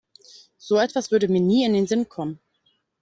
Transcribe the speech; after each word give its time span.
So 0.57 0.79
etwas 0.79 1.11
würde 1.11 1.27
mir 1.27 1.41
nie 1.41 1.63
in 1.63 1.73
den 1.75 1.85
Sinn 1.85 2.09
kommen. 2.09 2.39